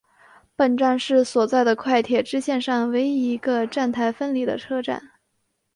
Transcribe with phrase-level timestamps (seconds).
[0.55, 5.11] 本站是所在的快铁支线上唯一一个站台分离的车站。